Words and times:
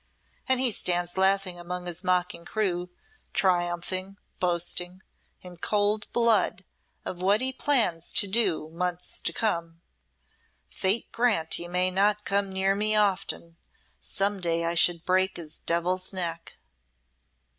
And 0.49 0.59
he 0.59 0.71
stands 0.71 1.15
laughing 1.15 1.59
among 1.59 1.85
his 1.85 2.03
mocking 2.03 2.43
crew 2.43 2.89
triumphing, 3.35 4.17
boasting 4.39 5.03
in 5.43 5.57
cold 5.57 6.11
blood 6.11 6.65
of 7.05 7.21
what 7.21 7.39
he 7.39 7.53
plans 7.53 8.11
to 8.13 8.25
do 8.27 8.67
months 8.69 9.19
to 9.19 9.31
come. 9.31 9.83
Fate 10.71 11.11
grant 11.11 11.53
he 11.53 11.67
may 11.67 11.91
not 11.91 12.25
come 12.25 12.51
near 12.51 12.73
me 12.73 12.95
often. 12.95 13.57
Some 13.99 14.39
day 14.41 14.65
I 14.65 14.73
should 14.73 15.05
break 15.05 15.37
his 15.37 15.59
devil's 15.59 16.11
neck." 16.11 16.55